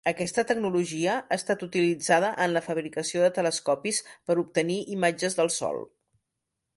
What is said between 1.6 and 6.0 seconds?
utilitzada en la fabricació de telescopis per obtenir imatges del Sol.